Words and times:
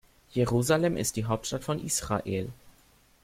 Jerusalem 0.33 0.97
ist 0.97 1.15
die 1.15 1.25
Hauptstadt 1.25 1.63
von 1.63 1.77
Israel. 1.79 2.51